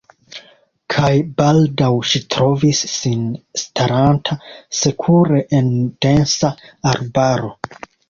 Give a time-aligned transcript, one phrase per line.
[0.93, 3.29] Kaj baldaŭ ŝi trovis sin
[3.67, 4.41] staranta
[4.83, 5.73] sekure en
[6.09, 6.55] densa
[6.97, 7.57] arbaro.